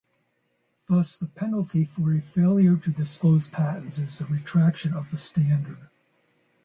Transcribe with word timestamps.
Thus 0.87 1.15
the 1.15 1.27
penalty 1.27 1.85
for 1.85 2.11
a 2.11 2.19
failure 2.21 2.75
to 2.75 2.89
disclose 2.89 3.47
patents 3.47 3.99
is 3.99 4.19
retraction 4.31 4.95
of 4.95 5.11
the 5.11 5.17
standard. 5.17 5.91